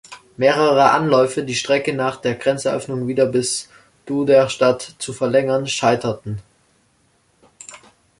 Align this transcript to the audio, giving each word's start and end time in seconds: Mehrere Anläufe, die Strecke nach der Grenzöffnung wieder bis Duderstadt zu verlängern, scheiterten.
Mehrere 0.35 0.89
Anläufe, 0.93 1.43
die 1.43 1.53
Strecke 1.53 1.93
nach 1.93 2.15
der 2.15 2.33
Grenzöffnung 2.33 3.05
wieder 3.07 3.27
bis 3.27 3.69
Duderstadt 4.07 4.95
zu 4.97 5.13
verlängern, 5.13 5.67
scheiterten. 5.67 6.41